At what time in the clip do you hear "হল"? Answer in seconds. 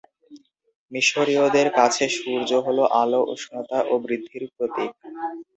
2.65-2.79